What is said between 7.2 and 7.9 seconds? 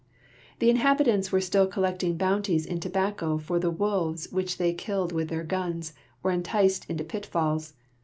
falls.